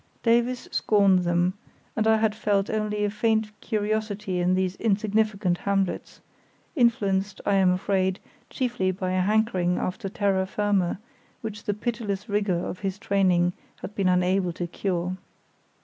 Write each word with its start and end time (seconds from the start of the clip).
Davies 0.23 0.67
scorned 0.71 1.19
them, 1.25 1.53
and 1.95 2.07
I 2.07 2.17
had 2.17 2.33
felt 2.33 2.71
only 2.71 3.05
a 3.05 3.09
faint 3.11 3.51
curiosity 3.61 4.39
in 4.39 4.55
these 4.55 4.75
insignificant 4.77 5.59
hamlets, 5.59 6.21
influenced, 6.75 7.39
I 7.45 7.53
am 7.57 7.69
afraid, 7.69 8.19
chiefly 8.49 8.89
by 8.89 9.11
a 9.11 9.21
hankering 9.21 9.77
after 9.77 10.09
terra 10.09 10.47
firma 10.47 10.97
which 11.41 11.65
the 11.65 11.75
pitiless 11.75 12.27
rigour 12.27 12.65
of 12.65 12.79
his 12.79 12.97
training 12.97 13.53
had 13.83 13.93
been 13.93 14.09
unable 14.09 14.53
to 14.53 14.65
cure. 14.65 15.17